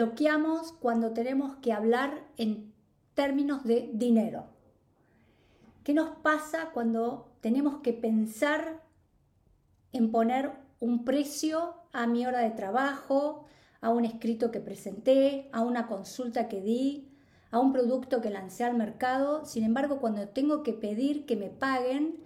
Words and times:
bloqueamos 0.00 0.72
cuando 0.72 1.12
tenemos 1.12 1.56
que 1.56 1.74
hablar 1.74 2.24
en 2.38 2.72
términos 3.12 3.64
de 3.64 3.90
dinero. 3.92 4.46
¿Qué 5.84 5.92
nos 5.92 6.16
pasa 6.22 6.70
cuando 6.72 7.30
tenemos 7.42 7.82
que 7.82 7.92
pensar 7.92 8.82
en 9.92 10.10
poner 10.10 10.52
un 10.78 11.04
precio 11.04 11.74
a 11.92 12.06
mi 12.06 12.24
hora 12.24 12.38
de 12.38 12.50
trabajo, 12.50 13.44
a 13.82 13.90
un 13.90 14.06
escrito 14.06 14.50
que 14.50 14.60
presenté, 14.60 15.50
a 15.52 15.60
una 15.60 15.86
consulta 15.86 16.48
que 16.48 16.62
di, 16.62 17.12
a 17.50 17.58
un 17.58 17.70
producto 17.70 18.22
que 18.22 18.30
lancé 18.30 18.64
al 18.64 18.78
mercado. 18.78 19.44
Sin 19.44 19.64
embargo, 19.64 20.00
cuando 20.00 20.28
tengo 20.28 20.62
que 20.62 20.72
pedir 20.72 21.26
que 21.26 21.36
me 21.36 21.50
paguen, 21.50 22.16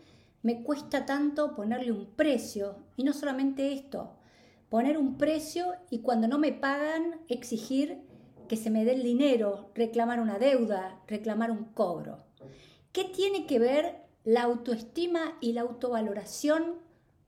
me 0.42 0.62
cuesta 0.62 1.06
tanto 1.06 1.56
ponerle 1.56 1.90
un 1.90 2.06
precio. 2.06 2.76
Y 2.96 3.02
no 3.02 3.12
solamente 3.12 3.72
esto, 3.72 4.12
poner 4.74 4.98
un 4.98 5.18
precio 5.18 5.66
y 5.88 6.00
cuando 6.00 6.26
no 6.26 6.36
me 6.36 6.50
pagan, 6.50 7.20
exigir 7.28 8.02
que 8.48 8.56
se 8.56 8.70
me 8.70 8.84
dé 8.84 8.94
el 8.94 9.04
dinero, 9.04 9.70
reclamar 9.72 10.18
una 10.18 10.40
deuda, 10.40 11.00
reclamar 11.06 11.52
un 11.52 11.66
cobro. 11.66 12.24
¿Qué 12.90 13.04
tiene 13.04 13.46
que 13.46 13.60
ver 13.60 14.02
la 14.24 14.42
autoestima 14.42 15.38
y 15.40 15.52
la 15.52 15.60
autovaloración 15.60 16.80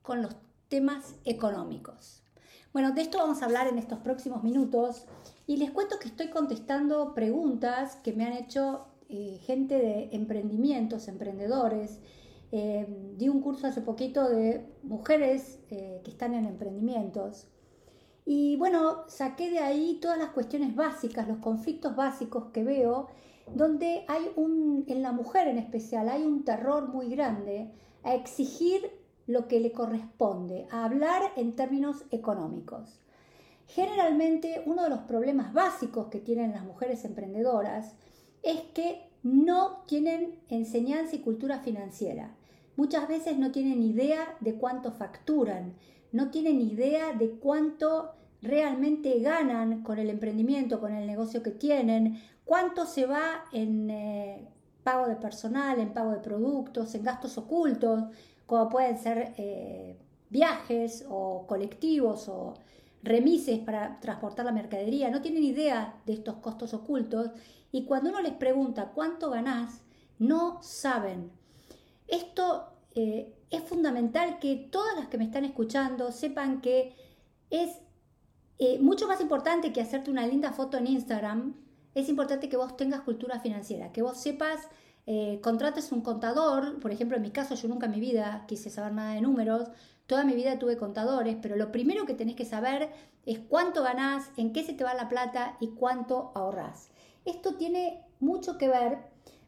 con 0.03 0.23
los 0.23 0.35
temas 0.67 1.15
económicos? 1.25 2.25
Bueno, 2.73 2.91
de 2.91 3.03
esto 3.03 3.19
vamos 3.19 3.41
a 3.41 3.45
hablar 3.45 3.69
en 3.69 3.79
estos 3.79 4.01
próximos 4.01 4.43
minutos 4.43 5.05
y 5.47 5.59
les 5.59 5.71
cuento 5.71 6.01
que 6.01 6.09
estoy 6.09 6.31
contestando 6.31 7.15
preguntas 7.15 7.95
que 8.03 8.13
me 8.13 8.25
han 8.25 8.33
hecho 8.33 8.89
eh, 9.09 9.39
gente 9.47 9.79
de 9.79 10.09
emprendimientos, 10.11 11.07
emprendedores. 11.07 12.01
Eh, 12.53 12.87
di 13.17 13.29
un 13.29 13.41
curso 13.41 13.67
hace 13.67 13.81
poquito 13.81 14.29
de 14.29 14.65
mujeres 14.83 15.61
eh, 15.71 16.01
que 16.05 16.11
están 16.11 16.35
en 16.35 16.47
emprendimientos. 16.47 17.49
Y 18.25 18.57
bueno, 18.57 19.05
saqué 19.09 19.51
de 19.51 19.61
ahí 19.61 19.99
todas 20.01 20.19
las 20.19 20.31
cuestiones 20.31 20.75
básicas, 20.75 21.29
los 21.29 21.39
conflictos 21.39 21.95
básicos 21.95 22.47
que 22.53 22.65
veo, 22.65 23.09
donde 23.55 24.05
hay 24.09 24.31
un, 24.37 24.85
en 24.89 25.03
la 25.03 25.13
mujer 25.13 25.47
en 25.49 25.59
especial, 25.59 26.09
hay 26.09 26.23
un 26.25 26.45
terror 26.45 26.89
muy 26.89 27.09
grande 27.09 27.71
a 28.03 28.15
exigir 28.15 28.91
lo 29.27 29.49
que 29.49 29.61
le 29.61 29.73
corresponde, 29.73 30.67
a 30.71 30.85
hablar 30.85 31.33
en 31.37 31.55
términos 31.55 32.05
económicos. 32.11 33.01
Generalmente 33.67 34.63
uno 34.67 34.85
de 34.85 34.91
los 34.91 35.01
problemas 35.01 35.53
básicos 35.53 36.07
que 36.07 36.21
tienen 36.21 36.53
las 36.53 36.65
mujeres 36.65 37.05
emprendedoras 37.05 37.95
es 38.43 38.61
que 38.75 39.06
no 39.27 39.83
tienen 39.87 40.39
enseñanza 40.49 41.17
y 41.17 41.19
cultura 41.19 41.59
financiera. 41.59 42.31
Muchas 42.77 43.09
veces 43.09 43.39
no 43.39 43.51
tienen 43.51 43.83
idea 43.83 44.37
de 44.39 44.55
cuánto 44.55 44.93
facturan, 44.93 45.75
no 46.13 46.31
tienen 46.31 46.61
idea 46.61 47.13
de 47.13 47.31
cuánto 47.31 48.13
realmente 48.41 49.19
ganan 49.19 49.83
con 49.83 49.99
el 49.99 50.11
emprendimiento, 50.11 50.79
con 50.79 50.95
el 50.95 51.09
negocio 51.09 51.43
que 51.43 51.51
tienen, 51.51 52.23
cuánto 52.45 52.87
se 52.87 53.07
va 53.07 53.47
en 53.53 53.91
eh, 53.91 54.49
pago 54.85 55.09
de 55.09 55.17
personal, 55.17 55.81
en 55.81 55.93
pago 55.93 56.13
de 56.13 56.21
productos, 56.21 56.95
en 56.95 57.03
gastos 57.03 57.37
ocultos, 57.37 58.05
como 58.47 58.69
pueden 58.69 58.97
ser 58.97 59.35
eh, 59.39 59.99
viajes 60.31 61.05
o 61.09 61.47
colectivos 61.49 62.29
o 62.29 62.55
remises 63.07 63.59
para 63.61 63.99
transportar 64.01 64.45
la 64.45 64.53
mercadería, 64.53 65.11
no 65.11 65.23
tienen 65.23 65.45
idea 65.45 66.01
de 66.05 66.13
estos 66.13 66.37
costos 66.37 66.75
ocultos 66.75 67.31
y 67.73 67.85
cuando 67.85 68.11
uno 68.11 68.21
les 68.21 68.35
pregunta 68.35 68.93
cuánto 68.95 69.31
ganás, 69.31 69.81
no 70.19 70.63
saben. 70.63 71.31
Esto 72.09 72.67
eh, 72.95 73.35
es 73.51 73.63
fundamental 73.63 74.39
que 74.39 74.57
todas 74.57 74.97
las 74.97 75.09
que 75.09 75.19
me 75.19 75.25
están 75.25 75.45
escuchando 75.45 76.13
sepan 76.13 76.61
que 76.61 76.95
es 77.51 77.79
eh, 78.59 78.79
mucho 78.81 79.07
más 79.07 79.21
importante 79.21 79.73
que 79.73 79.81
hacerte 79.81 80.11
una 80.11 80.27
linda 80.27 80.53
foto 80.53 80.79
en 80.79 80.87
Instagram, 80.87 81.55
es 81.95 82.09
importante 82.09 82.49
que 82.49 82.57
vos 82.57 82.77
tengas 82.77 83.01
cultura 83.03 83.41
financiera, 83.41 83.93
que 83.93 84.03
vos 84.03 84.19
sepas 84.19 84.69
eh, 85.07 85.41
contrates 85.43 85.93
un 85.93 86.01
contador, 86.01 86.81
por 86.81 86.91
ejemplo, 86.91 87.17
en 87.17 87.23
mi 87.23 87.31
caso 87.31 87.55
yo 87.55 87.69
nunca 87.69 87.87
en 87.87 87.93
mi 87.93 88.01
vida 88.01 88.45
quise 88.49 88.71
saber 88.71 88.93
nada 88.93 89.15
de 89.15 89.21
números, 89.21 89.69
toda 90.07 90.25
mi 90.25 90.35
vida 90.35 90.59
tuve 90.59 90.77
contadores, 90.77 91.37
pero 91.41 91.57
lo 91.57 91.73
primero 91.73 92.07
que 92.07 92.15
tenés 92.15 92.37
que 92.37 92.45
saber 92.45 92.91
es 93.25 93.39
cuánto 93.41 93.83
ganás, 93.83 94.31
en 94.37 94.53
qué 94.53 94.65
se 94.65 94.73
te 94.73 94.85
va 94.85 94.95
la 94.95 95.09
plata 95.09 95.57
y 95.61 95.69
cuánto 95.69 96.33
ahorrás. 96.35 96.91
Esto 97.25 97.57
tiene 97.57 98.05
mucho 98.21 98.57
que 98.57 98.69
ver. 98.69 98.99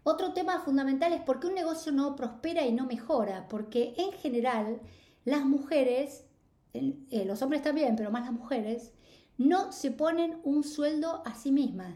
Otro 0.03 0.33
tema 0.33 0.61
fundamental 0.61 1.13
es 1.13 1.21
por 1.21 1.39
qué 1.39 1.47
un 1.47 1.55
negocio 1.55 1.93
no 1.93 2.17
prospera 2.17 2.67
y 2.67 2.73
no 2.73 2.87
mejora, 2.87 3.47
porque 3.49 3.95
en 3.97 4.13
general 4.13 4.81
las 5.25 5.45
mujeres, 5.45 6.25
eh, 6.73 7.25
los 7.25 7.43
hombres 7.43 7.63
también, 7.63 7.95
pero 7.95 8.11
más 8.11 8.25
las 8.25 8.33
mujeres, 8.33 8.93
no 9.37 9.71
se 9.71 9.93
ponen 9.93 10.41
un 10.43 10.65
sueldo 10.65 11.23
a 11.25 11.35
sí 11.35 11.53
mismas. 11.53 11.95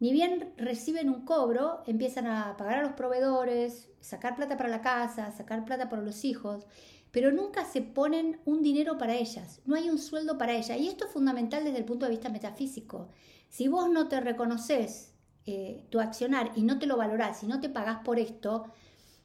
Ni 0.00 0.12
bien 0.12 0.52
reciben 0.58 1.08
un 1.08 1.24
cobro, 1.24 1.82
empiezan 1.86 2.26
a 2.26 2.56
pagar 2.58 2.80
a 2.80 2.82
los 2.82 2.92
proveedores, 2.92 3.88
sacar 4.00 4.36
plata 4.36 4.56
para 4.58 4.68
la 4.68 4.82
casa, 4.82 5.30
sacar 5.30 5.64
plata 5.64 5.88
para 5.88 6.02
los 6.02 6.24
hijos, 6.24 6.66
pero 7.14 7.30
nunca 7.30 7.64
se 7.64 7.80
ponen 7.80 8.40
un 8.44 8.60
dinero 8.60 8.98
para 8.98 9.14
ellas, 9.14 9.60
no 9.66 9.76
hay 9.76 9.88
un 9.88 9.98
sueldo 9.98 10.36
para 10.36 10.52
ellas. 10.52 10.76
Y 10.80 10.88
esto 10.88 11.04
es 11.04 11.12
fundamental 11.12 11.62
desde 11.62 11.78
el 11.78 11.84
punto 11.84 12.06
de 12.06 12.10
vista 12.10 12.28
metafísico. 12.28 13.08
Si 13.48 13.68
vos 13.68 13.88
no 13.88 14.08
te 14.08 14.20
reconoces 14.20 15.12
eh, 15.46 15.86
tu 15.90 16.00
accionar 16.00 16.50
y 16.56 16.64
no 16.64 16.80
te 16.80 16.86
lo 16.86 16.96
valorás 16.96 17.44
y 17.44 17.46
no 17.46 17.60
te 17.60 17.68
pagás 17.68 18.00
por 18.04 18.18
esto, 18.18 18.64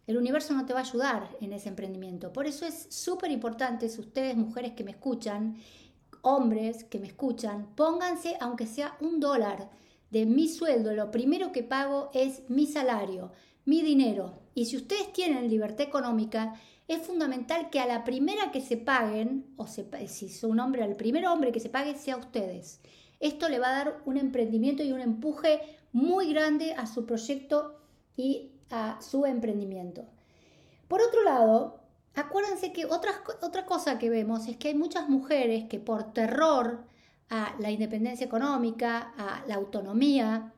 el 0.05 0.17
universo 0.17 0.53
no 0.53 0.67
te 0.67 0.73
va 0.73 0.81
a 0.81 0.83
ayudar 0.83 1.35
en 1.41 1.51
ese 1.51 1.69
emprendimiento. 1.69 2.31
Por 2.31 2.45
eso 2.45 2.63
es 2.67 2.85
súper 2.91 3.31
importante, 3.31 3.89
si 3.89 3.99
ustedes, 3.99 4.37
mujeres 4.37 4.73
que 4.73 4.83
me 4.83 4.91
escuchan, 4.91 5.57
hombres 6.21 6.83
que 6.83 6.99
me 6.99 7.07
escuchan, 7.07 7.73
pónganse, 7.75 8.37
aunque 8.39 8.67
sea 8.67 8.97
un 9.01 9.19
dólar, 9.19 9.67
de 10.11 10.27
mi 10.27 10.47
sueldo, 10.47 10.93
lo 10.93 11.09
primero 11.09 11.51
que 11.51 11.63
pago 11.63 12.11
es 12.13 12.47
mi 12.49 12.67
salario, 12.67 13.31
mi 13.65 13.81
dinero. 13.81 14.43
Y 14.53 14.65
si 14.65 14.77
ustedes 14.77 15.11
tienen 15.11 15.49
libertad 15.49 15.87
económica, 15.87 16.53
es 16.89 17.05
fundamental 17.05 17.69
que 17.69 17.79
a 17.79 17.85
la 17.85 18.03
primera 18.03 18.51
que 18.51 18.61
se 18.61 18.75
paguen, 18.75 19.53
o 19.57 19.67
si 19.67 19.85
es 20.25 20.43
un 20.43 20.59
hombre, 20.59 20.83
al 20.83 20.95
primer 20.95 21.25
hombre 21.27 21.51
que 21.51 21.59
se 21.59 21.69
pague 21.69 21.95
sea 21.95 22.17
ustedes. 22.17 22.81
Esto 23.19 23.47
le 23.47 23.59
va 23.59 23.69
a 23.69 23.83
dar 23.83 24.01
un 24.05 24.17
emprendimiento 24.17 24.81
y 24.83 24.91
un 24.91 24.99
empuje 24.99 25.61
muy 25.91 26.33
grande 26.33 26.73
a 26.73 26.87
su 26.87 27.05
proyecto 27.05 27.79
y 28.17 28.51
a 28.71 28.99
su 29.01 29.25
emprendimiento. 29.25 30.05
Por 30.87 31.01
otro 31.01 31.23
lado, 31.23 31.79
acuérdense 32.15 32.73
que 32.73 32.85
otra 32.85 33.65
cosa 33.67 33.99
que 33.99 34.09
vemos 34.09 34.47
es 34.47 34.57
que 34.57 34.69
hay 34.69 34.75
muchas 34.75 35.09
mujeres 35.09 35.65
que 35.69 35.79
por 35.79 36.11
terror 36.13 36.85
a 37.29 37.55
la 37.59 37.69
independencia 37.69 38.25
económica, 38.25 39.13
a 39.15 39.43
la 39.47 39.55
autonomía. 39.55 40.53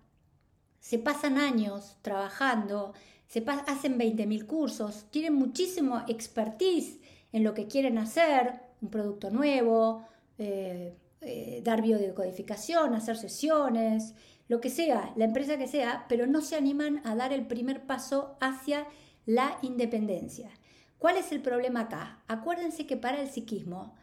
Se 0.79 0.97
pasan 0.97 1.37
años 1.37 1.97
trabajando, 2.01 2.93
se 3.31 3.45
hacen 3.47 3.97
20.000 3.97 4.45
cursos, 4.45 5.05
tienen 5.09 5.35
muchísimo 5.35 6.03
expertise 6.09 6.99
en 7.31 7.45
lo 7.45 7.53
que 7.53 7.65
quieren 7.65 7.97
hacer, 7.97 8.59
un 8.81 8.89
producto 8.89 9.29
nuevo, 9.29 10.05
eh, 10.37 10.97
eh, 11.21 11.61
dar 11.63 11.81
biodecodificación, 11.81 12.93
hacer 12.93 13.15
sesiones, 13.15 14.15
lo 14.49 14.59
que 14.59 14.69
sea, 14.69 15.13
la 15.15 15.23
empresa 15.23 15.57
que 15.57 15.67
sea, 15.67 16.07
pero 16.09 16.27
no 16.27 16.41
se 16.41 16.57
animan 16.57 17.01
a 17.05 17.15
dar 17.15 17.31
el 17.31 17.47
primer 17.47 17.85
paso 17.85 18.35
hacia 18.41 18.85
la 19.25 19.57
independencia. 19.61 20.49
¿Cuál 20.97 21.15
es 21.15 21.31
el 21.31 21.41
problema 21.41 21.81
acá? 21.81 22.21
Acuérdense 22.27 22.85
que 22.85 22.97
para 22.97 23.21
el 23.21 23.29
psiquismo, 23.29 23.95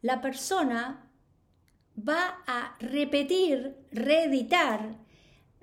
la 0.00 0.20
persona 0.20 1.10
va 1.98 2.38
a 2.46 2.76
repetir, 2.78 3.74
reeditar, 3.90 4.96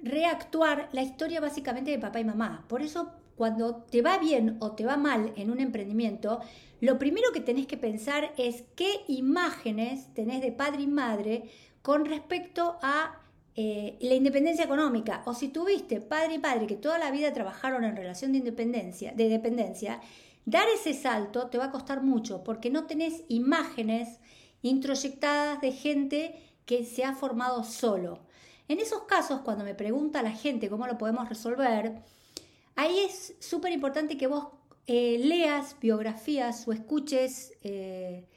reactuar 0.04 0.90
la 0.92 1.02
historia 1.02 1.42
básicamente 1.42 1.92
de 1.92 2.00
papá 2.00 2.20
y 2.20 2.26
mamá. 2.26 2.66
Por 2.68 2.82
eso 2.82 3.14
cuando 3.36 3.78
te 3.90 4.02
va 4.02 4.20
bien 4.20 4.58
o 4.60 4.74
te 4.74 4.86
va 4.86 4.98
mal 4.98 5.34
en 5.36 5.50
un 5.50 5.60
emprendimiento, 5.60 6.40
lo 6.82 7.00
primero 7.00 7.32
que 7.32 7.40
tenés 7.40 7.66
que 7.66 7.78
pensar 7.78 8.34
es 8.38 8.64
qué 8.76 9.02
imágenes 9.08 10.14
tenés 10.14 10.42
de 10.42 10.52
padre 10.52 10.84
y 10.84 10.88
madre 10.88 11.50
con 11.82 12.06
respecto 12.06 12.78
a 12.82 13.20
eh, 13.56 13.98
la 14.02 14.16
independencia 14.16 14.66
económica. 14.66 15.24
O 15.26 15.34
si 15.34 15.48
tuviste 15.48 16.02
padre 16.02 16.36
y 16.36 16.40
padre 16.40 16.68
que 16.68 16.76
toda 16.76 17.00
la 17.00 17.12
vida 17.12 17.34
trabajaron 17.34 17.84
en 17.84 17.96
relación 17.96 18.34
de 18.34 18.40
independencia, 18.40 19.14
de 19.14 19.30
dependencia, 19.30 20.02
dar 20.46 20.68
ese 20.68 20.94
salto 20.94 21.48
te 21.48 21.58
va 21.58 21.66
a 21.66 21.72
costar 21.72 22.04
mucho 22.04 22.44
porque 22.44 22.70
no 22.70 22.86
tenés 22.86 23.24
imágenes 23.30 24.20
introyectadas 24.62 25.62
de 25.62 25.72
gente 25.72 26.36
que 26.66 26.86
se 26.86 27.04
ha 27.04 27.16
formado 27.16 27.64
solo. 27.64 28.20
En 28.74 28.80
esos 28.80 29.04
casos, 29.04 29.42
cuando 29.42 29.64
me 29.64 29.76
pregunta 29.76 30.24
la 30.24 30.32
gente 30.32 30.68
cómo 30.68 30.88
lo 30.88 30.98
podemos 30.98 31.30
resolver, 31.30 32.02
ahí 32.76 33.02
es 33.02 33.36
súper 33.40 33.72
importante 33.72 34.18
que 34.18 34.26
vos 34.26 34.48
eh, 34.88 35.20
leas 35.24 35.78
biografías 35.80 36.68
o 36.68 36.74
escuches 36.74 37.54
eh, 37.62 38.28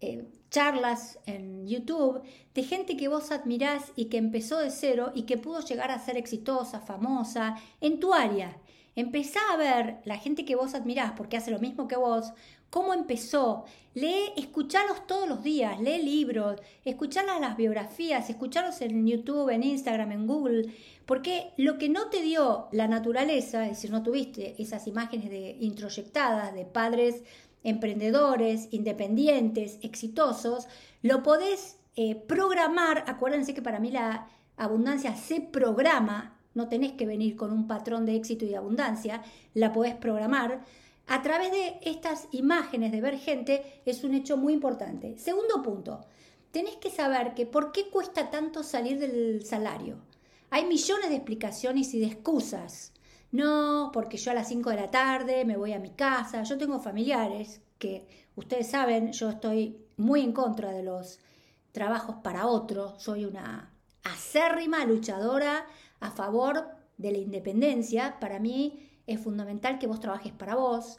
eh, 0.00 0.26
charlas 0.48 1.18
en 1.26 1.68
YouTube 1.68 2.22
de 2.54 2.62
gente 2.62 2.96
que 2.96 3.08
vos 3.08 3.30
admirás 3.30 3.92
y 3.94 4.06
que 4.06 4.16
empezó 4.16 4.56
de 4.58 4.70
cero 4.70 5.12
y 5.14 5.24
que 5.24 5.36
pudo 5.36 5.60
llegar 5.60 5.90
a 5.90 5.98
ser 5.98 6.16
exitosa, 6.16 6.80
famosa 6.80 7.56
en 7.82 8.00
tu 8.00 8.14
área. 8.14 8.56
Empezá 8.96 9.40
a 9.52 9.58
ver 9.58 9.98
la 10.06 10.16
gente 10.16 10.46
que 10.46 10.56
vos 10.56 10.74
admirás 10.74 11.12
porque 11.12 11.36
hace 11.36 11.50
lo 11.50 11.58
mismo 11.58 11.88
que 11.88 11.96
vos 11.96 12.32
cómo 12.70 12.94
empezó. 12.94 13.64
Lee, 13.94 14.32
escuchalos 14.36 15.06
todos 15.06 15.28
los 15.28 15.42
días, 15.42 15.80
lee 15.80 16.02
libros, 16.02 16.60
escucharlas 16.84 17.40
las 17.40 17.56
biografías, 17.56 18.30
escucharlos 18.30 18.80
en 18.80 19.06
YouTube, 19.06 19.50
en 19.50 19.64
Instagram, 19.64 20.12
en 20.12 20.26
Google, 20.26 20.72
porque 21.06 21.50
lo 21.56 21.78
que 21.78 21.88
no 21.88 22.08
te 22.08 22.22
dio 22.22 22.68
la 22.70 22.86
naturaleza, 22.86 23.64
es 23.64 23.70
decir, 23.70 23.90
no 23.90 24.02
tuviste 24.02 24.60
esas 24.62 24.86
imágenes 24.86 25.30
de 25.30 25.56
introyectadas 25.60 26.54
de 26.54 26.64
padres 26.64 27.22
emprendedores, 27.64 28.68
independientes, 28.70 29.78
exitosos, 29.82 30.68
lo 31.02 31.22
podés 31.22 31.78
eh, 31.96 32.14
programar. 32.14 33.04
Acuérdense 33.06 33.54
que 33.54 33.62
para 33.62 33.80
mí 33.80 33.90
la 33.90 34.28
abundancia 34.56 35.14
se 35.16 35.40
programa, 35.40 36.38
no 36.54 36.68
tenés 36.68 36.92
que 36.92 37.06
venir 37.06 37.36
con 37.36 37.52
un 37.52 37.66
patrón 37.66 38.06
de 38.06 38.16
éxito 38.16 38.44
y 38.44 38.48
de 38.48 38.56
abundancia, 38.56 39.22
la 39.54 39.72
podés 39.72 39.94
programar. 39.94 40.64
A 41.08 41.22
través 41.22 41.50
de 41.50 41.78
estas 41.82 42.28
imágenes 42.32 42.92
de 42.92 43.00
ver 43.00 43.18
gente 43.18 43.82
es 43.86 44.04
un 44.04 44.14
hecho 44.14 44.36
muy 44.36 44.52
importante. 44.52 45.16
Segundo 45.16 45.62
punto, 45.62 46.04
tenés 46.50 46.76
que 46.76 46.90
saber 46.90 47.32
que 47.32 47.46
por 47.46 47.72
qué 47.72 47.88
cuesta 47.88 48.30
tanto 48.30 48.62
salir 48.62 48.98
del 48.98 49.42
salario. 49.44 49.96
Hay 50.50 50.66
millones 50.66 51.08
de 51.08 51.16
explicaciones 51.16 51.94
y 51.94 52.00
de 52.00 52.06
excusas. 52.06 52.92
No, 53.30 53.90
porque 53.92 54.18
yo 54.18 54.30
a 54.30 54.34
las 54.34 54.48
5 54.48 54.68
de 54.70 54.76
la 54.76 54.90
tarde 54.90 55.46
me 55.46 55.56
voy 55.56 55.72
a 55.72 55.78
mi 55.78 55.90
casa. 55.90 56.42
Yo 56.42 56.58
tengo 56.58 56.78
familiares 56.78 57.62
que, 57.78 58.06
ustedes 58.36 58.68
saben, 58.68 59.12
yo 59.12 59.30
estoy 59.30 59.78
muy 59.96 60.20
en 60.20 60.32
contra 60.32 60.72
de 60.72 60.82
los 60.82 61.20
trabajos 61.72 62.16
para 62.22 62.46
otro. 62.46 62.98
Soy 62.98 63.24
una 63.24 63.72
acérrima 64.04 64.84
luchadora 64.84 65.66
a 66.00 66.10
favor 66.10 66.68
de 66.98 67.12
la 67.12 67.18
independencia. 67.18 68.18
Para 68.20 68.38
mí 68.38 68.87
es 69.08 69.20
fundamental 69.20 69.78
que 69.78 69.86
vos 69.86 70.00
trabajes 70.00 70.32
para 70.32 70.54
vos, 70.54 70.98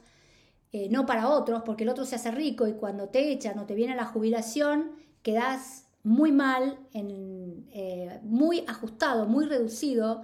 eh, 0.72 0.90
no 0.90 1.06
para 1.06 1.30
otros, 1.30 1.64
porque 1.66 1.84
el 1.84 1.90
otro 1.90 2.06
se 2.06 2.16
hace 2.16 2.32
rico 2.32 2.68
y 2.68 2.74
cuando 2.74 3.10
te 3.10 3.32
echan 3.32 3.58
o 3.60 3.66
te 3.66 3.76
viene 3.76 3.96
la 3.96 4.06
jubilación, 4.06 4.92
quedás 5.24 5.86
muy 6.04 6.32
mal, 6.32 6.80
eh, 6.94 8.20
muy 8.24 8.64
ajustado, 8.68 9.26
muy 9.26 9.46
reducido. 9.46 10.22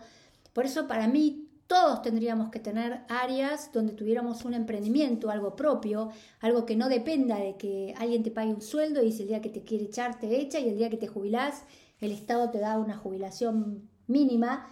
Por 0.54 0.66
eso 0.66 0.88
para 0.88 1.08
mí 1.08 1.50
todos 1.68 2.02
tendríamos 2.02 2.52
que 2.52 2.60
tener 2.60 3.02
áreas 3.10 3.72
donde 3.74 3.94
tuviéramos 3.94 4.46
un 4.46 4.54
emprendimiento, 4.54 5.30
algo 5.30 5.56
propio, 5.56 6.12
algo 6.40 6.66
que 6.66 6.76
no 6.76 6.90
dependa 6.90 7.38
de 7.38 7.58
que 7.58 7.94
alguien 7.98 8.24
te 8.24 8.32
pague 8.32 8.54
un 8.54 8.62
sueldo 8.62 9.04
y 9.04 9.12
si 9.12 9.24
el 9.24 9.30
día 9.30 9.42
que 9.42 9.50
te 9.50 9.64
quiere 9.64 9.86
echar 9.86 10.20
te 10.20 10.40
echa 10.40 10.60
y 10.60 10.70
el 10.70 10.78
día 10.78 10.90
que 10.90 10.98
te 10.98 11.08
jubilás 11.08 11.64
el 12.00 12.12
Estado 12.12 12.52
te 12.52 12.60
da 12.60 12.78
una 12.78 12.98
jubilación 12.98 13.90
mínima. 14.08 14.68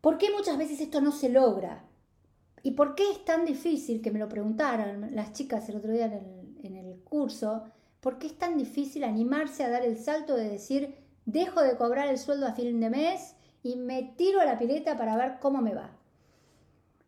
¿Por 0.00 0.18
qué 0.18 0.30
muchas 0.30 0.58
veces 0.58 0.80
esto 0.80 1.00
no 1.00 1.12
se 1.12 1.28
logra? 1.28 1.84
¿Y 2.62 2.72
por 2.72 2.94
qué 2.94 3.10
es 3.10 3.24
tan 3.24 3.44
difícil, 3.44 4.02
que 4.02 4.10
me 4.10 4.18
lo 4.18 4.28
preguntaron 4.28 5.14
las 5.14 5.32
chicas 5.32 5.68
el 5.68 5.76
otro 5.76 5.92
día 5.92 6.06
en 6.06 6.12
el, 6.12 6.66
en 6.66 6.76
el 6.76 7.00
curso, 7.00 7.64
por 8.00 8.18
qué 8.18 8.26
es 8.26 8.38
tan 8.38 8.56
difícil 8.56 9.04
animarse 9.04 9.64
a 9.64 9.70
dar 9.70 9.84
el 9.84 9.96
salto 9.98 10.36
de 10.36 10.48
decir, 10.48 10.94
dejo 11.26 11.62
de 11.62 11.76
cobrar 11.76 12.08
el 12.08 12.18
sueldo 12.18 12.46
a 12.46 12.52
fin 12.52 12.80
de 12.80 12.90
mes 12.90 13.34
y 13.62 13.76
me 13.76 14.14
tiro 14.16 14.40
a 14.40 14.44
la 14.44 14.58
pileta 14.58 14.96
para 14.96 15.16
ver 15.16 15.38
cómo 15.40 15.60
me 15.60 15.74
va. 15.74 15.90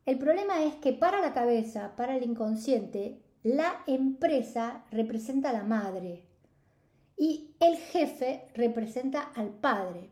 El 0.04 0.18
problema 0.18 0.64
es 0.64 0.74
que 0.74 0.92
para 0.92 1.20
la 1.20 1.32
cabeza, 1.32 1.94
para 1.96 2.16
el 2.16 2.24
inconsciente, 2.24 3.20
la 3.42 3.82
empresa 3.86 4.84
representa 4.90 5.50
a 5.50 5.52
la 5.52 5.64
madre 5.64 6.24
y 7.16 7.54
el 7.60 7.76
jefe 7.76 8.48
representa 8.54 9.20
al 9.34 9.50
padre. 9.50 10.10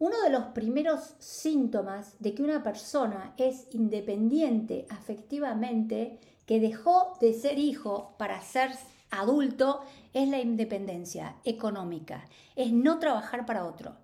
Uno 0.00 0.18
de 0.22 0.30
los 0.30 0.44
primeros 0.54 1.12
síntomas 1.18 2.16
de 2.20 2.34
que 2.34 2.42
una 2.42 2.62
persona 2.62 3.34
es 3.36 3.66
independiente 3.72 4.86
afectivamente, 4.88 6.18
que 6.46 6.58
dejó 6.58 7.18
de 7.20 7.34
ser 7.34 7.58
hijo 7.58 8.14
para 8.16 8.40
ser 8.40 8.70
adulto, 9.10 9.82
es 10.14 10.26
la 10.26 10.40
independencia 10.40 11.36
económica, 11.44 12.24
es 12.56 12.72
no 12.72 12.98
trabajar 12.98 13.44
para 13.44 13.66
otro. 13.66 13.94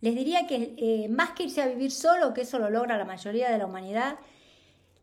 Les 0.00 0.16
diría 0.16 0.48
que 0.48 0.74
eh, 0.78 1.08
más 1.08 1.30
que 1.30 1.44
irse 1.44 1.62
a 1.62 1.68
vivir 1.68 1.92
solo, 1.92 2.34
que 2.34 2.40
eso 2.40 2.58
lo 2.58 2.68
logra 2.68 2.98
la 2.98 3.04
mayoría 3.04 3.48
de 3.48 3.58
la 3.58 3.66
humanidad, 3.66 4.18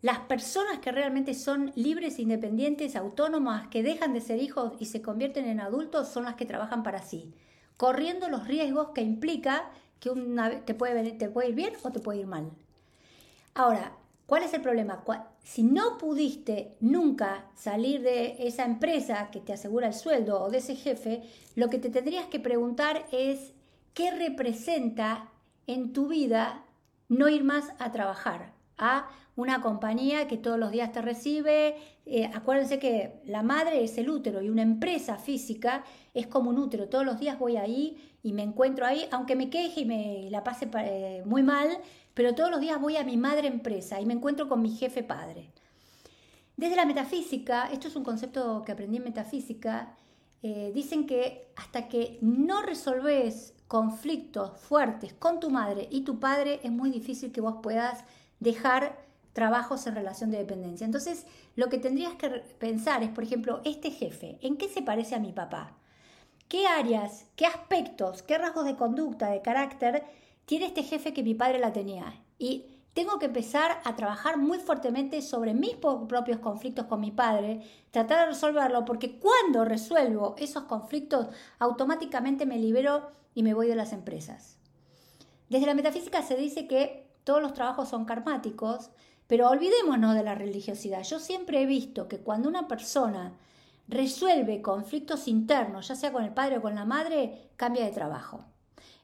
las 0.01 0.19
personas 0.19 0.79
que 0.79 0.91
realmente 0.91 1.35
son 1.35 1.71
libres, 1.75 2.19
independientes, 2.19 2.97
autónomas, 2.97 3.69
que 3.69 3.81
dejan 3.81 4.11
de 4.11 4.19
ser 4.19 4.41
hijos 4.41 4.73
y 4.77 4.87
se 4.87 5.01
convierten 5.01 5.47
en 5.47 5.61
adultos, 5.61 6.09
son 6.09 6.25
las 6.25 6.35
que 6.35 6.45
trabajan 6.45 6.83
para 6.83 7.01
sí, 7.01 7.33
corriendo 7.77 8.27
los 8.27 8.45
riesgos 8.45 8.89
que 8.93 9.03
implica 9.03 9.71
que 10.03 10.09
una, 10.09 10.65
te, 10.65 10.73
puede, 10.73 11.13
te 11.13 11.29
puede 11.29 11.49
ir 11.49 11.55
bien 11.55 11.73
o 11.81 11.89
te 11.89 12.01
puede 12.01 12.19
ir 12.19 12.27
mal. 12.27 12.51
Ahora, 13.53 13.93
¿cuál 14.25 14.43
es 14.43 14.53
el 14.53 14.61
problema? 14.61 15.01
Si 15.45 15.63
no 15.63 15.97
pudiste 15.97 16.75
nunca 16.81 17.45
salir 17.55 18.01
de 18.01 18.35
esa 18.45 18.65
empresa 18.65 19.31
que 19.31 19.39
te 19.39 19.53
asegura 19.53 19.87
el 19.87 19.93
sueldo 19.93 20.43
o 20.43 20.49
de 20.49 20.57
ese 20.57 20.75
jefe, 20.75 21.23
lo 21.55 21.69
que 21.69 21.79
te 21.79 21.89
tendrías 21.89 22.25
que 22.25 22.41
preguntar 22.41 23.05
es 23.13 23.53
¿qué 23.93 24.11
representa 24.11 25.29
en 25.67 25.93
tu 25.93 26.09
vida 26.09 26.65
no 27.07 27.29
ir 27.29 27.45
más 27.45 27.69
a 27.79 27.93
trabajar? 27.93 28.51
A 28.77 29.07
una 29.35 29.61
compañía 29.61 30.27
que 30.27 30.37
todos 30.37 30.59
los 30.59 30.71
días 30.71 30.91
te 30.91 31.01
recibe. 31.01 31.75
Eh, 32.05 32.29
acuérdense 32.33 32.79
que 32.79 33.21
la 33.25 33.43
madre 33.43 33.83
es 33.83 33.97
el 33.97 34.09
útero 34.09 34.41
y 34.41 34.49
una 34.49 34.61
empresa 34.61 35.17
física 35.17 35.83
es 36.13 36.27
como 36.27 36.49
un 36.49 36.59
útero. 36.59 36.89
Todos 36.89 37.05
los 37.05 37.19
días 37.19 37.39
voy 37.39 37.57
ahí 37.57 37.97
y 38.21 38.33
me 38.33 38.43
encuentro 38.43 38.85
ahí, 38.85 39.07
aunque 39.11 39.35
me 39.35 39.49
queje 39.49 39.81
y 39.81 39.85
me 39.85 40.29
la 40.29 40.43
pase 40.43 40.69
eh, 40.79 41.23
muy 41.25 41.43
mal, 41.43 41.69
pero 42.13 42.35
todos 42.35 42.51
los 42.51 42.61
días 42.61 42.79
voy 42.79 42.97
a 42.97 43.03
mi 43.03 43.17
madre 43.17 43.47
empresa 43.47 43.99
y 43.99 44.05
me 44.05 44.13
encuentro 44.13 44.47
con 44.47 44.61
mi 44.61 44.69
jefe 44.75 45.03
padre. 45.03 45.49
Desde 46.55 46.75
la 46.75 46.85
metafísica, 46.85 47.69
esto 47.71 47.87
es 47.87 47.95
un 47.95 48.03
concepto 48.03 48.63
que 48.63 48.71
aprendí 48.71 48.97
en 48.97 49.03
metafísica, 49.03 49.95
eh, 50.43 50.71
dicen 50.75 51.07
que 51.07 51.47
hasta 51.55 51.87
que 51.87 52.19
no 52.21 52.61
resolves 52.61 53.53
conflictos 53.67 54.59
fuertes 54.59 55.13
con 55.13 55.39
tu 55.39 55.49
madre 55.49 55.87
y 55.89 56.01
tu 56.01 56.19
padre, 56.19 56.59
es 56.63 56.71
muy 56.71 56.91
difícil 56.91 57.31
que 57.31 57.41
vos 57.41 57.55
puedas 57.63 58.03
dejar 58.43 59.03
trabajos 59.33 59.87
en 59.87 59.95
relación 59.95 60.29
de 60.29 60.37
dependencia. 60.37 60.85
Entonces, 60.85 61.25
lo 61.55 61.69
que 61.69 61.79
tendrías 61.79 62.13
que 62.15 62.29
pensar 62.59 63.01
es, 63.01 63.09
por 63.09 63.23
ejemplo, 63.23 63.61
este 63.65 63.89
jefe, 63.89 64.37
¿en 64.41 64.57
qué 64.57 64.69
se 64.69 64.83
parece 64.83 65.15
a 65.15 65.19
mi 65.19 65.33
papá? 65.33 65.77
¿Qué 66.47 66.67
áreas, 66.67 67.25
qué 67.35 67.47
aspectos, 67.47 68.21
qué 68.21 68.37
rasgos 68.37 68.65
de 68.65 68.75
conducta, 68.75 69.29
de 69.29 69.41
carácter 69.41 70.03
tiene 70.45 70.67
este 70.67 70.83
jefe 70.83 71.13
que 71.13 71.23
mi 71.23 71.33
padre 71.33 71.57
la 71.57 71.73
tenía? 71.73 72.21
Y 72.37 72.67
tengo 72.93 73.17
que 73.17 73.25
empezar 73.25 73.81
a 73.83 73.95
trabajar 73.95 74.37
muy 74.37 74.59
fuertemente 74.59 75.23
sobre 75.23 75.55
mis 75.55 75.75
propios 75.75 76.39
conflictos 76.39 76.85
con 76.85 76.99
mi 76.99 77.09
padre, 77.09 77.61
tratar 77.89 78.19
de 78.19 78.33
resolverlo, 78.33 78.85
porque 78.85 79.17
cuando 79.17 79.65
resuelvo 79.65 80.35
esos 80.37 80.65
conflictos, 80.65 81.27
automáticamente 81.57 82.45
me 82.45 82.59
libero 82.59 83.09
y 83.33 83.41
me 83.41 83.55
voy 83.55 83.67
de 83.67 83.75
las 83.75 83.93
empresas. 83.93 84.59
Desde 85.49 85.65
la 85.65 85.73
metafísica 85.73 86.21
se 86.21 86.35
dice 86.35 86.67
que 86.67 87.12
todos 87.23 87.41
los 87.41 87.53
trabajos 87.53 87.89
son 87.89 88.05
karmáticos, 88.05 88.89
pero 89.27 89.49
olvidémonos 89.49 90.15
de 90.15 90.23
la 90.23 90.35
religiosidad. 90.35 91.03
Yo 91.03 91.19
siempre 91.19 91.61
he 91.61 91.65
visto 91.65 92.07
que 92.07 92.19
cuando 92.19 92.49
una 92.49 92.67
persona 92.67 93.33
resuelve 93.87 94.61
conflictos 94.61 95.27
internos, 95.27 95.87
ya 95.87 95.95
sea 95.95 96.11
con 96.11 96.23
el 96.23 96.33
padre 96.33 96.57
o 96.57 96.61
con 96.61 96.75
la 96.75 96.85
madre, 96.85 97.49
cambia 97.55 97.85
de 97.85 97.91
trabajo. 97.91 98.45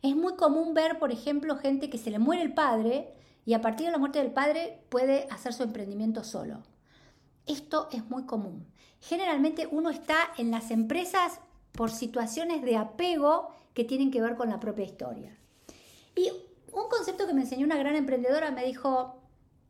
Es 0.01 0.15
muy 0.15 0.35
común 0.35 0.73
ver, 0.73 0.99
por 0.99 1.11
ejemplo, 1.11 1.57
gente 1.57 1.89
que 1.89 1.97
se 1.97 2.11
le 2.11 2.19
muere 2.19 2.41
el 2.41 2.53
padre 2.53 3.13
y 3.45 3.53
a 3.53 3.61
partir 3.61 3.87
de 3.87 3.91
la 3.91 3.97
muerte 3.97 4.19
del 4.19 4.31
padre 4.31 4.83
puede 4.89 5.27
hacer 5.31 5.53
su 5.53 5.63
emprendimiento 5.63 6.23
solo. 6.23 6.63
Esto 7.45 7.89
es 7.91 8.07
muy 8.09 8.25
común. 8.25 8.65
Generalmente 9.01 9.67
uno 9.71 9.89
está 9.89 10.17
en 10.37 10.51
las 10.51 10.71
empresas 10.71 11.39
por 11.71 11.91
situaciones 11.91 12.61
de 12.61 12.77
apego 12.77 13.49
que 13.73 13.85
tienen 13.85 14.11
que 14.11 14.21
ver 14.21 14.35
con 14.35 14.49
la 14.49 14.59
propia 14.59 14.85
historia. 14.85 15.35
Y 16.15 16.31
un 16.73 16.89
concepto 16.89 17.27
que 17.27 17.33
me 17.33 17.41
enseñó 17.41 17.65
una 17.65 17.77
gran 17.77 17.95
emprendedora 17.95 18.51
me 18.51 18.65
dijo, 18.65 19.21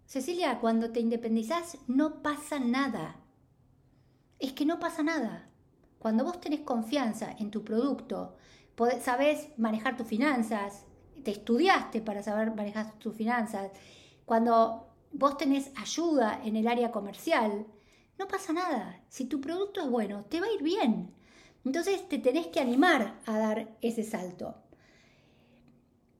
Cecilia, 0.05 0.59
cuando 0.59 0.91
te 0.91 0.99
independizás 0.99 1.77
no 1.87 2.21
pasa 2.21 2.59
nada. 2.59 3.17
Es 4.39 4.53
que 4.53 4.65
no 4.65 4.79
pasa 4.79 5.03
nada. 5.03 5.49
Cuando 5.99 6.23
vos 6.23 6.39
tenés 6.39 6.61
confianza 6.61 7.35
en 7.37 7.51
tu 7.51 7.63
producto, 7.63 8.35
sabés 9.01 9.49
manejar 9.57 9.97
tus 9.97 10.07
finanzas, 10.07 10.85
te 11.23 11.31
estudiaste 11.31 12.01
para 12.01 12.23
saber 12.23 12.55
manejar 12.55 12.97
tus 12.97 13.15
finanzas, 13.15 13.71
cuando 14.25 14.87
vos 15.11 15.37
tenés 15.37 15.71
ayuda 15.75 16.41
en 16.43 16.55
el 16.55 16.67
área 16.67 16.91
comercial, 16.91 17.67
no 18.17 18.27
pasa 18.27 18.53
nada. 18.53 19.03
Si 19.09 19.25
tu 19.25 19.41
producto 19.41 19.81
es 19.81 19.89
bueno, 19.89 20.25
te 20.25 20.39
va 20.39 20.47
a 20.47 20.53
ir 20.53 20.63
bien. 20.63 21.13
Entonces 21.65 22.07
te 22.07 22.19
tenés 22.19 22.47
que 22.47 22.59
animar 22.59 23.19
a 23.25 23.37
dar 23.37 23.77
ese 23.81 24.03
salto. 24.03 24.55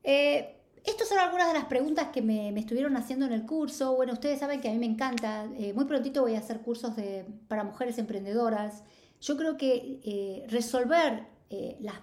Eh, 0.02 0.59
estas 0.84 1.08
son 1.08 1.18
algunas 1.18 1.48
de 1.48 1.54
las 1.54 1.66
preguntas 1.66 2.08
que 2.08 2.22
me, 2.22 2.48
estuvieron 2.58 2.96
haciendo 2.96 3.26
en 3.26 3.32
el 3.32 3.46
curso. 3.46 3.94
Bueno, 3.96 4.12
ustedes 4.12 4.40
saben 4.40 4.60
que 4.60 4.68
a 4.68 4.72
mí 4.72 4.78
me 4.78 4.86
encanta. 4.86 5.46
Eh, 5.56 5.72
muy 5.74 5.84
prontito 5.84 6.22
voy 6.22 6.34
a 6.34 6.38
hacer 6.38 6.60
cursos 6.60 6.94
para 7.48 7.64
mujeres 7.64 7.98
emprendedoras. 7.98 8.82
Yo 9.20 9.36
creo 9.36 9.56
que 9.56 10.00
eh, 10.02 10.46
resolver 10.48 11.26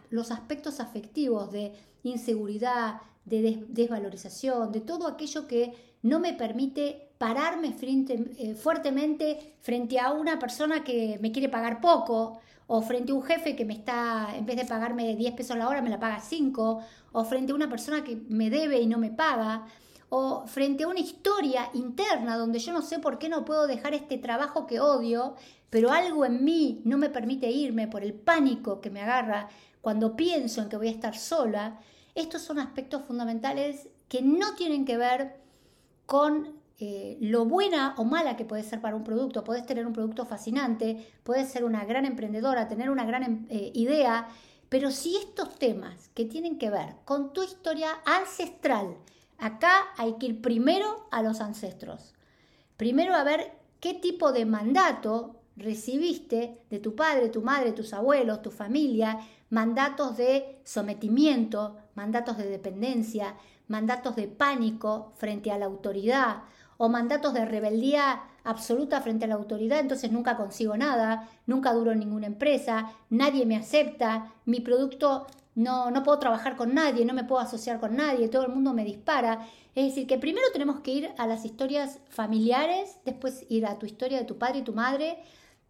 los 0.10 0.32
aspectos 0.32 0.82
afectivos 0.82 1.52
de 1.54 1.72
inseguridad, 2.04 3.02
de 3.24 3.64
desvalorización, 3.70 4.72
de 4.72 4.82
todo 4.82 5.08
aquello 5.08 5.48
que 5.48 5.74
no 6.02 6.20
me 6.20 6.34
permite 6.34 7.10
pararme 7.18 7.76
eh, 7.82 8.56
fuertemente 8.56 9.56
frente 9.62 10.00
a 10.00 10.12
una 10.12 10.40
persona 10.40 10.84
que 10.84 11.18
me 11.22 11.32
quiere 11.32 11.50
pagar 11.50 11.82
poco, 11.82 12.40
o 12.68 12.82
frente 12.82 13.12
a 13.12 13.16
un 13.16 13.24
jefe 13.24 13.56
que 13.56 13.66
me 13.66 13.74
está, 13.74 14.36
en 14.36 14.46
vez 14.46 14.58
de 14.58 14.66
pagarme 14.66 15.16
10 15.16 15.34
pesos 15.34 15.58
la 15.58 15.70
hora, 15.70 15.82
me 15.82 15.90
la 15.90 16.00
paga 16.00 16.20
5, 16.20 16.82
o 17.14 17.24
frente 17.24 17.54
a 17.54 17.56
una 17.56 17.70
persona 17.70 18.04
que 18.04 18.18
me 18.28 18.50
debe 18.50 18.80
y 18.80 18.88
no 18.88 18.98
me 18.98 19.10
paga, 19.10 19.66
o 20.10 20.46
frente 20.46 20.84
a 20.84 20.88
una 20.88 21.00
historia 21.00 21.70
interna 21.74 22.38
donde 22.38 22.60
yo 22.60 22.74
no 22.74 22.82
sé 22.82 23.00
por 23.00 23.18
qué 23.18 23.30
no 23.30 23.46
puedo 23.46 23.68
dejar 23.68 23.94
este 23.94 24.18
trabajo 24.18 24.68
que 24.68 24.80
odio, 24.80 25.36
pero 25.70 25.92
algo 25.92 26.26
en 26.26 26.44
mí 26.44 26.82
no 26.86 26.98
me 26.98 27.10
permite 27.10 27.50
irme 27.50 27.88
por 27.88 28.04
el 28.04 28.14
pánico 28.14 28.80
que 28.80 28.90
me 28.90 29.02
agarra 29.02 29.50
cuando 29.82 30.16
pienso 30.16 30.62
en 30.62 30.70
que 30.70 30.78
voy 30.78 30.88
a 30.88 30.92
estar 30.92 31.18
sola, 31.18 31.80
estos 32.16 32.42
son 32.42 32.60
aspectos 32.60 33.04
fundamentales 33.04 33.88
que 34.10 34.22
no 34.22 34.56
tienen 34.56 34.86
que 34.86 34.98
ver 34.98 35.38
con 36.06 36.58
eh, 36.80 37.18
lo 37.22 37.46
buena 37.46 37.96
o 37.98 38.04
mala 38.04 38.38
que 38.38 38.46
puede 38.46 38.62
ser 38.62 38.82
para 38.82 38.96
un 38.96 39.04
producto. 39.04 39.44
Puedes 39.44 39.66
tener 39.66 39.88
un 39.88 39.94
producto 39.94 40.26
fascinante, 40.26 41.12
puedes 41.24 41.50
ser 41.50 41.64
una 41.64 41.86
gran 41.86 42.06
emprendedora, 42.06 42.68
tener 42.68 42.92
una 42.92 43.06
gran 43.06 43.48
eh, 43.50 43.72
idea, 43.74 44.28
pero 44.70 44.92
si 44.92 45.16
estos 45.16 45.56
temas 45.56 46.10
que 46.14 46.26
tienen 46.26 46.60
que 46.60 46.70
ver 46.70 46.96
con 47.04 47.34
tu 47.34 47.42
historia 47.42 47.90
ancestral, 48.06 48.96
acá 49.40 49.88
hay 49.98 50.14
que 50.14 50.28
ir 50.28 50.42
primero 50.42 51.08
a 51.10 51.24
los 51.24 51.42
ancestros. 51.42 52.14
Primero 52.76 53.16
a 53.16 53.24
ver 53.24 53.54
qué 53.80 53.96
tipo 53.96 54.32
de 54.32 54.46
mandato 54.46 55.36
recibiste 55.56 56.62
de 56.70 56.78
tu 56.78 56.96
padre, 56.96 57.30
tu 57.30 57.42
madre, 57.42 57.72
tus 57.72 57.92
abuelos, 57.94 58.44
tu 58.44 58.52
familia, 58.52 59.18
mandatos 59.50 60.16
de 60.18 60.60
sometimiento, 60.64 61.78
mandatos 61.96 62.38
de 62.38 62.48
dependencia, 62.48 63.36
mandatos 63.68 64.16
de 64.16 64.28
pánico 64.28 65.12
frente 65.16 65.52
a 65.52 65.58
la 65.58 65.66
autoridad 65.66 66.44
o 66.78 66.90
mandatos 66.90 67.34
de 67.34 67.46
rebeldía 67.46 68.22
absoluta 68.44 69.02
frente 69.02 69.26
a 69.26 69.28
la 69.28 69.36
autoridad, 69.36 69.80
entonces 69.80 70.12
nunca 70.12 70.38
consigo 70.38 70.78
nada, 70.78 71.30
nunca 71.46 71.74
duro 71.74 71.92
en 71.92 72.00
ninguna 72.00 72.28
empresa, 72.28 72.92
nadie 73.10 73.46
me 73.46 73.58
acepta, 73.58 74.32
mi 74.46 74.62
producto 74.62 75.28
no, 75.56 75.92
no 75.92 76.04
puedo 76.04 76.20
trabajar 76.20 76.56
con 76.56 76.74
nadie, 76.74 77.04
no 77.04 77.14
me 77.14 77.24
puedo 77.24 77.42
asociar 77.42 77.80
con 77.80 77.96
nadie, 77.96 78.30
todo 78.30 78.46
el 78.46 78.54
mundo 78.54 78.74
me 78.74 78.86
dispara. 78.86 79.48
Es 79.76 79.88
decir, 79.88 80.08
que 80.08 80.18
primero 80.18 80.48
tenemos 80.54 80.80
que 80.82 80.92
ir 80.92 81.10
a 81.18 81.28
las 81.28 81.46
historias 81.46 82.00
familiares, 82.10 82.98
después 83.06 83.46
ir 83.50 83.66
a 83.66 83.78
tu 83.78 83.86
historia 83.86 84.20
de 84.20 84.26
tu 84.26 84.38
padre 84.38 84.60
y 84.60 84.64
tu 84.64 84.74
madre, 84.74 85.18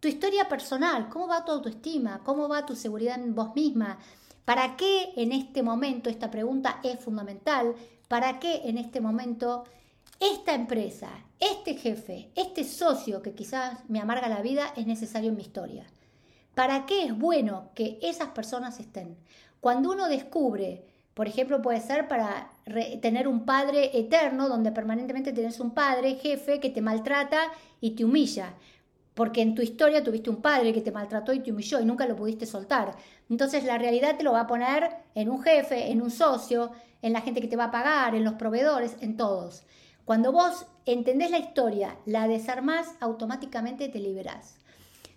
tu 0.00 0.08
historia 0.08 0.48
personal, 0.48 1.08
cómo 1.08 1.26
va 1.26 1.44
tu 1.44 1.52
autoestima, 1.52 2.20
cómo 2.22 2.48
va 2.48 2.66
tu 2.66 2.76
seguridad 2.76 3.18
en 3.18 3.34
vos 3.34 3.54
misma, 3.54 3.98
¿Para 4.48 4.78
qué 4.78 5.10
en 5.16 5.32
este 5.32 5.62
momento, 5.62 6.08
esta 6.08 6.30
pregunta 6.30 6.80
es 6.82 6.98
fundamental, 7.00 7.74
para 8.08 8.40
qué 8.40 8.62
en 8.64 8.78
este 8.78 8.98
momento 8.98 9.64
esta 10.20 10.54
empresa, 10.54 11.08
este 11.38 11.74
jefe, 11.74 12.30
este 12.34 12.64
socio 12.64 13.22
que 13.22 13.34
quizás 13.34 13.78
me 13.88 14.00
amarga 14.00 14.28
la 14.28 14.42
vida 14.42 14.72
es 14.76 14.86
necesario 14.86 15.30
en 15.30 15.36
mi 15.36 15.42
historia? 15.42 15.86
¿Para 16.54 16.86
qué 16.86 17.04
es 17.04 17.16
bueno 17.16 17.70
que 17.74 17.98
esas 18.02 18.28
personas 18.28 18.80
estén? 18.80 19.16
Cuando 19.60 19.90
uno 19.90 20.08
descubre, 20.08 20.84
por 21.14 21.28
ejemplo, 21.28 21.62
puede 21.62 21.80
ser 21.80 22.08
para 22.08 22.50
tener 23.00 23.28
un 23.28 23.44
padre 23.44 23.96
eterno, 23.98 24.48
donde 24.48 24.72
permanentemente 24.72 25.32
tienes 25.32 25.60
un 25.60 25.72
padre, 25.72 26.16
jefe, 26.16 26.60
que 26.60 26.70
te 26.70 26.80
maltrata 26.80 27.52
y 27.80 27.92
te 27.92 28.04
humilla 28.04 28.54
porque 29.18 29.42
en 29.42 29.56
tu 29.56 29.62
historia 29.62 30.04
tuviste 30.04 30.30
un 30.30 30.40
padre 30.40 30.72
que 30.72 30.80
te 30.80 30.92
maltrató 30.92 31.32
y 31.32 31.40
te 31.40 31.50
humilló 31.50 31.80
y 31.80 31.84
nunca 31.84 32.06
lo 32.06 32.14
pudiste 32.14 32.46
soltar. 32.46 32.94
Entonces 33.28 33.64
la 33.64 33.76
realidad 33.76 34.16
te 34.16 34.22
lo 34.22 34.30
va 34.30 34.42
a 34.42 34.46
poner 34.46 34.90
en 35.16 35.28
un 35.28 35.42
jefe, 35.42 35.90
en 35.90 36.00
un 36.02 36.12
socio, 36.12 36.70
en 37.02 37.12
la 37.12 37.20
gente 37.20 37.40
que 37.40 37.48
te 37.48 37.56
va 37.56 37.64
a 37.64 37.70
pagar, 37.72 38.14
en 38.14 38.22
los 38.22 38.34
proveedores, 38.34 38.96
en 39.00 39.16
todos. 39.16 39.64
Cuando 40.08 40.32
vos 40.32 40.64
entendés 40.86 41.30
la 41.30 41.38
historia, 41.38 41.98
la 42.06 42.26
desarmás, 42.28 42.94
automáticamente 42.98 43.90
te 43.90 43.98
liberás. 43.98 44.56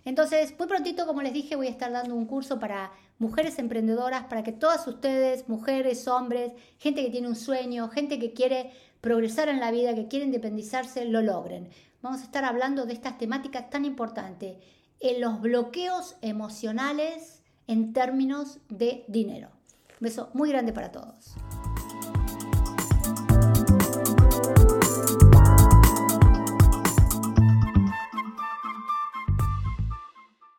Entonces, 0.04 0.54
muy 0.58 0.68
prontito, 0.68 1.06
como 1.06 1.22
les 1.22 1.32
dije, 1.32 1.56
voy 1.56 1.68
a 1.68 1.70
estar 1.70 1.90
dando 1.90 2.14
un 2.14 2.26
curso 2.26 2.60
para 2.60 2.92
mujeres 3.18 3.58
emprendedoras, 3.58 4.24
para 4.24 4.42
que 4.42 4.52
todas 4.52 4.86
ustedes, 4.86 5.48
mujeres, 5.48 6.06
hombres, 6.08 6.52
gente 6.76 7.02
que 7.02 7.10
tiene 7.10 7.28
un 7.28 7.36
sueño, 7.36 7.88
gente 7.88 8.18
que 8.18 8.34
quiere 8.34 8.70
progresar 9.00 9.48
en 9.48 9.60
la 9.60 9.70
vida, 9.70 9.94
que 9.94 10.08
quiere 10.08 10.26
independizarse, 10.26 11.06
lo 11.06 11.22
logren 11.22 11.70
vamos 12.02 12.20
a 12.20 12.24
estar 12.24 12.44
hablando 12.44 12.84
de 12.84 12.92
estas 12.92 13.16
temáticas 13.16 13.70
tan 13.70 13.84
importantes, 13.84 14.58
en 15.00 15.20
los 15.20 15.40
bloqueos 15.40 16.16
emocionales 16.20 17.42
en 17.66 17.94
términos 17.94 18.58
de 18.68 19.04
dinero. 19.08 19.48
Un 19.92 20.04
beso 20.04 20.28
muy 20.34 20.50
grande 20.50 20.72
para 20.72 20.92
todos. 20.92 21.34